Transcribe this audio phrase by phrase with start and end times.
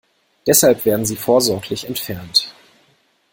[0.47, 2.55] Deshalb werden sie vorsorglich entfernt.